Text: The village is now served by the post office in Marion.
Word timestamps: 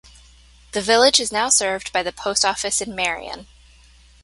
The 0.71 0.81
village 0.81 1.19
is 1.19 1.31
now 1.31 1.49
served 1.49 1.93
by 1.93 2.01
the 2.01 2.11
post 2.11 2.43
office 2.43 2.81
in 2.81 2.95
Marion. 2.95 3.45